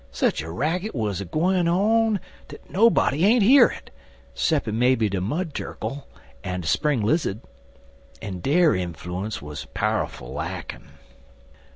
[0.09, 3.91] sech a racket wuz a gwine on dat nobody ain't hear it,
[4.33, 6.07] 'ceppin' maybe de Mud Turkle
[6.43, 7.39] en de Spring Lizzud,
[8.19, 10.87] en dere enfloons wuz pow'ful lackin'.